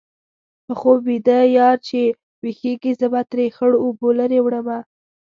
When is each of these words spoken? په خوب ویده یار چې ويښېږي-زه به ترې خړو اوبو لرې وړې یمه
په 0.65 0.73
خوب 0.79 0.97
ویده 1.07 1.39
یار 1.57 1.77
چې 1.87 1.99
ويښېږي-زه 2.41 3.07
به 3.13 3.21
ترې 3.31 3.45
خړو 3.55 3.77
اوبو 3.85 4.07
لرې 4.19 4.39
وړې 4.41 4.59
یمه 4.63 4.77